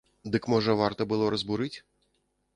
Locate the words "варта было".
0.79-1.29